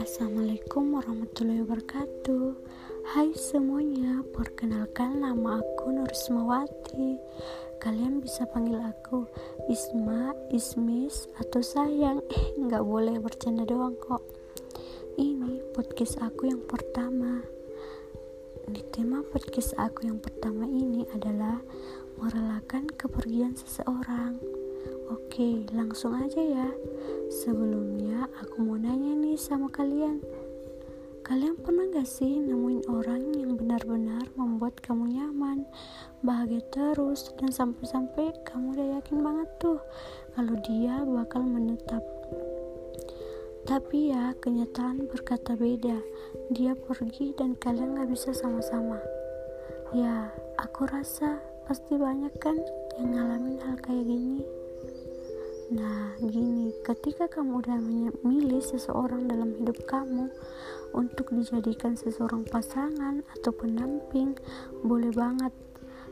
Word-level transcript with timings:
Assalamualaikum 0.00 0.96
warahmatullahi 0.96 1.60
wabarakatuh. 1.60 2.56
Hai 3.12 3.36
semuanya, 3.36 4.24
perkenalkan 4.32 5.20
nama 5.20 5.60
aku 5.60 5.92
Nurismawati 5.92 7.20
Kalian 7.84 8.24
bisa 8.24 8.48
panggil 8.48 8.80
aku 8.80 9.28
Isma, 9.68 10.32
Ismis, 10.48 11.28
atau 11.36 11.60
sayang. 11.60 12.24
Eh, 12.32 12.56
nggak 12.56 12.80
boleh 12.80 13.20
bercanda 13.20 13.68
doang 13.68 13.92
kok. 14.00 14.24
Ini 15.20 15.68
podcast 15.76 16.16
aku 16.24 16.48
yang 16.48 16.64
pertama. 16.64 17.44
Di 18.72 18.80
tema 18.88 19.20
podcast 19.20 19.76
aku 19.76 20.08
yang 20.08 20.16
pertama 20.16 20.64
ini 20.64 21.04
adalah 21.12 21.60
Merelakan 22.16 22.88
kepergian 22.92 23.54
seseorang 23.56 24.40
Oke, 25.12 25.64
langsung 25.70 26.16
aja 26.16 26.40
ya 26.42 26.68
Sebelumnya 27.28 28.26
aku 28.40 28.64
mau 28.64 28.80
nanya 28.80 29.14
nih 29.14 29.38
sama 29.38 29.68
kalian 29.70 30.24
Kalian 31.26 31.58
pernah 31.58 31.90
gak 31.90 32.06
sih 32.06 32.38
nemuin 32.38 32.86
orang 32.86 33.34
yang 33.34 33.58
benar-benar 33.58 34.30
membuat 34.38 34.78
kamu 34.78 35.10
nyaman, 35.10 35.66
bahagia 36.22 36.62
terus, 36.70 37.34
dan 37.42 37.50
sampai-sampai 37.50 38.30
kamu 38.46 38.78
udah 38.78 38.88
yakin 39.02 39.26
banget 39.26 39.50
tuh 39.58 39.82
kalau 40.38 40.54
dia 40.62 41.02
bakal 41.02 41.42
menetap. 41.42 41.98
Tapi 43.66 44.14
ya, 44.14 44.38
kenyataan 44.38 45.10
berkata 45.10 45.58
beda. 45.58 45.98
Dia 46.54 46.78
pergi 46.78 47.34
dan 47.34 47.58
kalian 47.58 47.98
gak 47.98 48.06
bisa 48.06 48.30
sama-sama. 48.30 49.02
Ya, 49.90 50.30
aku 50.62 50.86
rasa 50.86 51.42
pasti 51.66 51.98
banyak 51.98 52.30
kan 52.38 52.54
yang 52.94 53.10
ngalamin 53.10 53.58
hal 53.58 53.74
kayak 53.82 54.06
gini. 54.06 54.46
Nah, 55.66 56.14
gini, 56.22 56.70
ketika 56.86 57.26
kamu 57.26 57.58
udah 57.58 57.82
memilih 57.82 58.62
seseorang 58.62 59.26
dalam 59.26 59.50
hidup 59.58 59.82
kamu 59.82 60.30
untuk 60.94 61.34
dijadikan 61.34 61.98
seseorang 61.98 62.46
pasangan 62.46 63.26
atau 63.34 63.50
pendamping, 63.50 64.38
boleh 64.86 65.10
banget. 65.10 65.50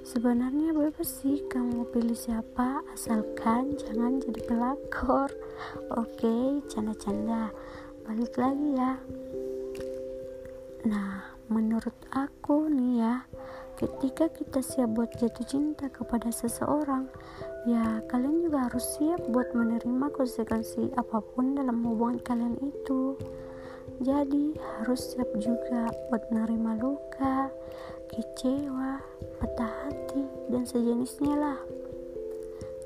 Sebenarnya 0.02 0.74
bebas 0.74 1.22
sih 1.22 1.46
kamu 1.46 1.86
pilih 1.94 2.18
siapa, 2.18 2.82
asalkan 2.90 3.78
jangan 3.78 4.18
jadi 4.18 4.42
pelakor. 4.42 5.30
Oke, 6.02 6.58
canda-canda. 6.66 7.54
Balik 8.02 8.34
lagi 8.34 8.74
ya. 8.74 8.98
Nah, 10.84 11.30
menurut 11.46 11.94
aku 12.10 12.68
nih 12.68 13.06
ya, 13.06 13.14
ketika 13.84 14.32
kita 14.32 14.64
siap 14.64 14.96
buat 14.96 15.12
jatuh 15.20 15.44
cinta 15.44 15.92
kepada 15.92 16.32
seseorang, 16.32 17.04
ya 17.68 18.00
kalian 18.08 18.40
juga 18.40 18.64
harus 18.64 18.96
siap 18.96 19.20
buat 19.28 19.52
menerima 19.52 20.08
konsekuensi 20.08 20.96
apa 20.96 21.20
pun 21.20 21.52
dalam 21.52 21.84
hubungan 21.84 22.16
kalian 22.24 22.56
itu. 22.64 23.20
Jadi 24.00 24.56
harus 24.56 25.12
siap 25.12 25.28
juga 25.36 25.92
buat 26.08 26.24
menerima 26.32 26.80
luka 26.80 27.52
kecewa 28.08 29.04
patah 29.36 29.72
hati 29.84 30.24
dan 30.48 30.64
sejenisnya 30.64 31.36
lah. 31.36 31.60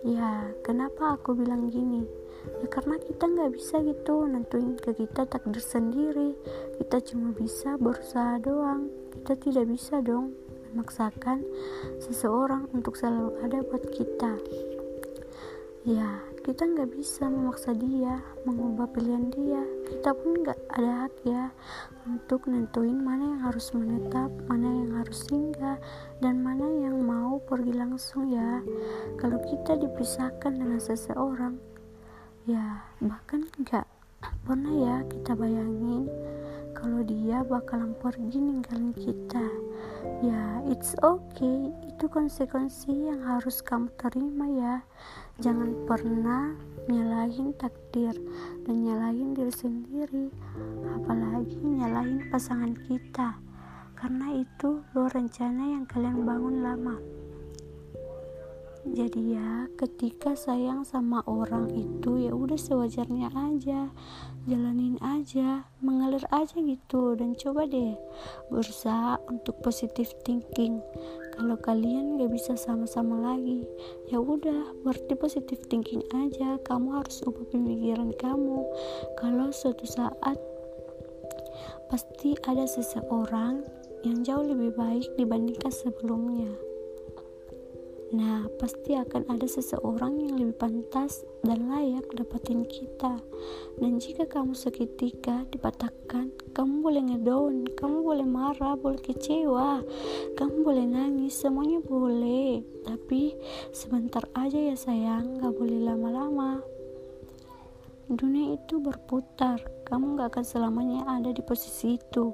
Ya 0.02 0.50
kenapa 0.66 1.14
aku 1.14 1.38
bilang 1.38 1.70
gini? 1.70 2.02
Ya 2.58 2.66
karena 2.66 2.98
kita 2.98 3.22
nggak 3.30 3.54
bisa 3.54 3.82
gitu 3.86 4.26
nentuin 4.26 4.74
ke 4.74 4.98
kita 4.98 5.30
takdir 5.30 5.62
sendiri. 5.62 6.34
Kita 6.82 6.98
cuma 7.06 7.30
bisa 7.38 7.78
berusaha 7.78 8.42
doang. 8.42 8.90
Kita 9.14 9.38
tidak 9.38 9.66
bisa 9.70 10.02
dong 10.02 10.47
memaksakan 10.72 11.44
seseorang 12.02 12.68
untuk 12.76 12.96
selalu 12.96 13.36
ada 13.44 13.64
buat 13.64 13.84
kita. 13.92 14.32
Ya 15.86 16.20
kita 16.44 16.64
nggak 16.64 16.96
bisa 16.96 17.28
memaksa 17.28 17.72
dia 17.76 18.20
mengubah 18.44 18.88
pilihan 18.92 19.32
dia. 19.32 19.62
Kita 19.88 20.12
pun 20.12 20.44
nggak 20.44 20.60
ada 20.76 21.06
hak 21.06 21.14
ya 21.24 21.44
untuk 22.04 22.48
nentuin 22.48 23.00
mana 23.00 23.36
yang 23.36 23.42
harus 23.44 23.72
menetap 23.72 24.28
mana 24.48 24.68
yang 24.68 24.92
harus 25.00 25.24
singgah 25.28 25.76
dan 26.20 26.40
mana 26.40 26.64
yang 26.64 27.00
mau 27.04 27.40
pergi 27.40 27.72
langsung 27.72 28.28
ya. 28.28 28.64
Kalau 29.16 29.40
kita 29.44 29.76
dipisahkan 29.80 30.56
dengan 30.56 30.80
seseorang 30.80 31.56
ya 32.48 32.80
bahkan 33.04 33.44
nggak 33.60 33.84
pernah 34.48 34.72
ya 34.72 34.96
kita 35.04 35.36
bayangin 35.36 36.08
kalau 36.78 37.02
dia 37.02 37.42
bakalan 37.42 37.90
pergi 37.98 38.38
ninggalin 38.38 38.94
kita. 38.94 39.42
Ya 40.22 40.62
it's 40.70 40.94
okay. 41.02 41.74
Itu 41.90 42.06
konsekuensi 42.06 43.10
yang 43.10 43.26
harus 43.26 43.58
kamu 43.66 43.90
terima 43.98 44.46
ya. 44.46 44.74
Jangan 45.42 45.74
pernah 45.90 46.54
nyalahin 46.86 47.50
takdir 47.58 48.14
dan 48.62 48.86
nyalahin 48.86 49.34
diri 49.34 49.50
sendiri. 49.50 50.30
Apalagi 50.94 51.58
nyalahin 51.58 52.30
pasangan 52.30 52.78
kita. 52.86 53.34
Karena 53.98 54.38
itu 54.38 54.78
lo 54.94 55.10
rencana 55.10 55.74
yang 55.74 55.82
kalian 55.82 56.22
bangun 56.22 56.62
lama 56.62 57.18
jadi 58.86 59.22
ya 59.34 59.50
ketika 59.74 60.38
sayang 60.38 60.86
sama 60.86 61.18
orang 61.26 61.66
itu 61.74 62.30
ya 62.30 62.30
udah 62.30 62.54
sewajarnya 62.54 63.26
aja 63.34 63.90
jalanin 64.46 64.94
aja 65.02 65.66
mengalir 65.82 66.22
aja 66.30 66.54
gitu. 66.54 67.18
Dan 67.18 67.34
coba 67.34 67.66
deh 67.66 67.98
berusaha 68.54 69.18
untuk 69.26 69.58
positive 69.66 70.14
thinking. 70.22 70.78
Kalau 71.34 71.58
kalian 71.58 72.22
gak 72.22 72.30
bisa 72.30 72.54
sama-sama 72.54 73.34
lagi 73.34 73.66
ya 74.10 74.22
udah 74.22 74.70
berarti 74.86 75.14
positive 75.18 75.62
thinking 75.66 76.06
aja. 76.14 76.62
Kamu 76.62 77.02
harus 77.02 77.18
ubah 77.26 77.50
pemikiran 77.50 78.14
kamu. 78.14 78.62
Kalau 79.18 79.50
suatu 79.50 79.84
saat 79.90 80.38
pasti 81.90 82.38
ada 82.46 82.62
seseorang 82.62 83.66
yang 84.06 84.22
jauh 84.22 84.46
lebih 84.46 84.70
baik 84.78 85.10
dibandingkan 85.18 85.74
sebelumnya 85.74 86.67
Nah, 88.08 88.48
pasti 88.56 88.96
akan 88.96 89.28
ada 89.28 89.44
seseorang 89.44 90.16
yang 90.16 90.40
lebih 90.40 90.56
pantas 90.56 91.28
dan 91.44 91.68
layak 91.68 92.08
dapatin 92.16 92.64
kita. 92.64 93.20
Dan 93.76 94.00
jika 94.00 94.24
kamu 94.24 94.56
seketika 94.56 95.44
dipatahkan, 95.52 96.32
kamu 96.56 96.74
boleh 96.80 97.02
ngedown, 97.04 97.68
kamu 97.76 98.00
boleh 98.00 98.24
marah, 98.24 98.80
boleh 98.80 98.96
kecewa, 99.04 99.84
kamu 100.40 100.56
boleh 100.64 100.86
nangis, 100.88 101.36
semuanya 101.36 101.84
boleh. 101.84 102.64
Tapi 102.88 103.36
sebentar 103.76 104.24
aja 104.32 104.56
ya 104.56 104.76
sayang, 104.78 105.44
gak 105.44 105.52
boleh 105.52 105.84
lama-lama. 105.84 106.77
Dunia 108.08 108.56
itu 108.56 108.80
berputar, 108.80 109.60
kamu 109.84 110.16
gak 110.16 110.32
akan 110.32 110.44
selamanya 110.48 111.04
ada 111.04 111.28
di 111.28 111.44
posisi 111.44 112.00
itu. 112.00 112.32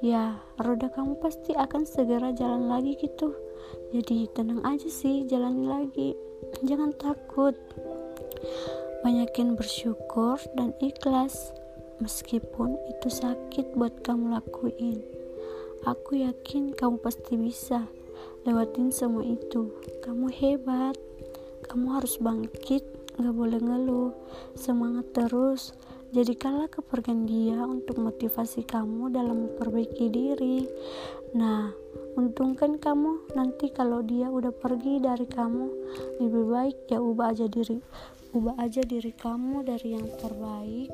Ya, 0.00 0.40
roda 0.56 0.88
kamu 0.88 1.20
pasti 1.20 1.52
akan 1.52 1.84
segera 1.84 2.32
jalan 2.32 2.72
lagi 2.72 2.96
gitu. 2.96 3.36
Jadi 3.92 4.32
tenang 4.32 4.64
aja 4.64 4.88
sih 4.88 5.28
jalani 5.28 5.68
lagi. 5.68 6.16
Jangan 6.64 6.96
takut. 6.96 7.52
Banyakin 9.04 9.60
bersyukur 9.60 10.40
dan 10.56 10.72
ikhlas 10.80 11.52
meskipun 12.00 12.80
itu 12.88 13.12
sakit 13.12 13.76
buat 13.76 14.00
kamu 14.00 14.40
lakuin. 14.40 15.04
Aku 15.84 16.16
yakin 16.16 16.72
kamu 16.72 16.96
pasti 16.96 17.36
bisa 17.36 17.84
lewatin 18.48 18.88
semua 18.88 19.24
itu. 19.24 19.68
Kamu 20.00 20.32
hebat. 20.32 20.96
Kamu 21.60 21.92
harus 21.92 22.16
bangkit 22.16 22.99
gak 23.20 23.36
boleh 23.36 23.60
ngeluh 23.60 24.12
semangat 24.56 25.12
terus 25.12 25.76
Jadikanlah 26.10 26.66
kepergian 26.66 27.22
dia 27.22 27.62
untuk 27.62 28.02
motivasi 28.02 28.66
kamu 28.66 29.14
dalam 29.14 29.46
memperbaiki 29.46 30.10
diri. 30.10 30.66
Nah, 31.38 31.70
untungkan 32.18 32.82
kamu 32.82 33.30
nanti 33.38 33.70
kalau 33.70 34.02
dia 34.02 34.26
udah 34.26 34.50
pergi 34.50 34.98
dari 34.98 35.22
kamu, 35.30 35.70
lebih 36.18 36.44
baik 36.50 36.76
ya 36.90 36.98
ubah 36.98 37.30
aja 37.30 37.46
diri, 37.46 37.78
ubah 38.34 38.58
aja 38.58 38.82
diri 38.82 39.14
kamu 39.14 39.62
dari 39.62 39.94
yang 39.94 40.10
terbaik. 40.18 40.90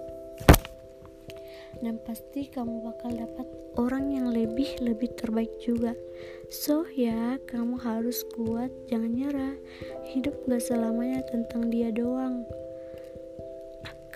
Dan 1.84 2.00
pasti 2.04 2.48
kamu 2.48 2.84
bakal 2.84 3.12
dapat 3.12 3.46
orang 3.76 4.12
yang 4.12 4.32
lebih 4.32 4.80
lebih 4.80 5.12
terbaik 5.16 5.52
juga. 5.60 5.92
So 6.48 6.88
ya, 6.88 7.36
kamu 7.44 7.76
harus 7.80 8.24
kuat, 8.32 8.72
jangan 8.88 9.12
nyerah. 9.12 9.56
Hidup 10.08 10.34
gak 10.48 10.64
selamanya 10.64 11.20
tentang 11.28 11.68
dia 11.68 11.92
doang. 11.92 12.46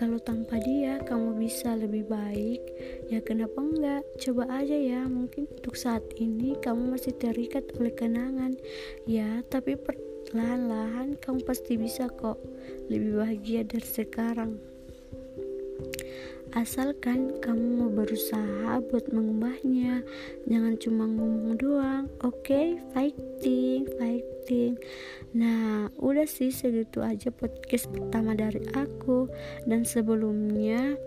Kalau 0.00 0.16
tanpa 0.16 0.56
dia 0.56 0.96
kamu 1.04 1.36
bisa 1.36 1.76
lebih 1.76 2.08
baik. 2.08 2.64
Ya 3.12 3.20
kenapa 3.20 3.60
enggak? 3.60 4.00
Coba 4.16 4.48
aja 4.48 4.72
ya. 4.72 5.04
Mungkin 5.04 5.44
untuk 5.44 5.76
saat 5.76 6.00
ini 6.16 6.56
kamu 6.56 6.96
masih 6.96 7.12
terikat 7.20 7.68
oleh 7.76 7.92
kenangan. 7.92 8.56
Ya 9.04 9.44
tapi 9.52 9.76
perlahan-lahan 9.76 11.20
kamu 11.20 11.44
pasti 11.44 11.76
bisa 11.76 12.08
kok 12.08 12.40
lebih 12.88 13.20
bahagia 13.20 13.60
dari 13.60 13.84
sekarang 13.84 14.56
asalkan 16.58 17.38
kamu 17.38 17.78
mau 17.78 17.90
berusaha 17.90 18.82
buat 18.90 19.06
mengubahnya 19.14 20.02
jangan 20.50 20.74
cuma 20.82 21.04
ngomong 21.06 21.54
doang 21.58 22.04
oke 22.26 22.42
okay? 22.42 22.78
fighting 22.90 23.86
fighting 23.98 24.74
nah 25.30 25.86
udah 26.00 26.26
sih 26.26 26.50
segitu 26.50 27.02
aja 27.02 27.30
podcast 27.30 27.86
pertama 27.90 28.34
dari 28.34 28.62
aku 28.74 29.30
dan 29.66 29.86
sebelumnya 29.86 30.98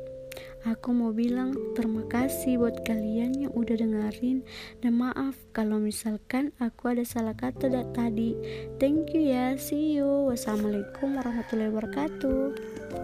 Aku 0.64 0.96
mau 0.96 1.12
bilang 1.12 1.52
terima 1.76 2.08
kasih 2.08 2.56
buat 2.56 2.88
kalian 2.88 3.36
yang 3.36 3.52
udah 3.52 3.76
dengerin 3.76 4.48
dan 4.80 4.96
maaf 4.96 5.36
kalau 5.52 5.76
misalkan 5.76 6.56
aku 6.56 6.96
ada 6.96 7.04
salah 7.04 7.36
kata 7.36 7.68
tadi. 7.92 8.32
Thank 8.80 9.12
you 9.12 9.28
ya, 9.28 9.60
see 9.60 10.00
you. 10.00 10.32
Wassalamualaikum 10.32 11.20
warahmatullahi 11.20 11.68
wabarakatuh. 11.68 13.03